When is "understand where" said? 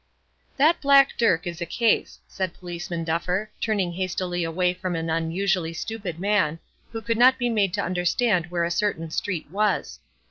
7.85-8.63